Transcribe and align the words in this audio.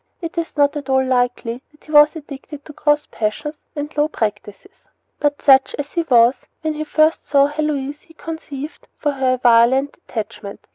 It 0.19 0.35
is 0.35 0.57
not 0.57 0.75
at 0.75 0.89
all 0.89 1.05
likely 1.05 1.61
that 1.71 1.83
he 1.83 1.91
was 1.91 2.15
addicted 2.15 2.65
to 2.65 2.73
gross 2.73 3.07
passions 3.11 3.59
and 3.75 3.95
low 3.95 4.07
practices. 4.07 4.71
But 5.19 5.43
such 5.43 5.75
as 5.77 5.91
he 5.93 6.01
was, 6.01 6.47
when 6.61 6.73
he 6.73 6.85
first 6.85 7.27
saw 7.27 7.45
Heloise 7.45 8.01
he 8.01 8.15
conceived 8.15 8.87
for 8.97 9.11
her 9.11 9.33
a 9.33 9.37
violent 9.37 9.97
attachment. 10.09 10.65